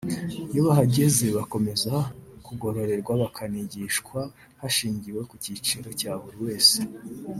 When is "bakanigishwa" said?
3.23-4.19